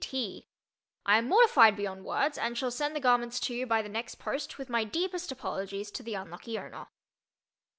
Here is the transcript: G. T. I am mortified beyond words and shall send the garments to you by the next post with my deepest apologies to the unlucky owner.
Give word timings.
G. 0.03 0.07
T. 0.09 0.47
I 1.05 1.19
am 1.19 1.29
mortified 1.29 1.75
beyond 1.75 2.05
words 2.05 2.35
and 2.39 2.57
shall 2.57 2.71
send 2.71 2.95
the 2.95 2.99
garments 2.99 3.39
to 3.41 3.53
you 3.53 3.67
by 3.67 3.83
the 3.83 3.87
next 3.87 4.15
post 4.15 4.57
with 4.57 4.67
my 4.67 4.83
deepest 4.83 5.31
apologies 5.31 5.91
to 5.91 6.01
the 6.01 6.15
unlucky 6.15 6.57
owner. 6.57 6.87